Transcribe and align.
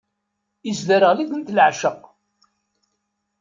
Isderɣel-itent 0.69 1.53
leεceq. 1.55 2.01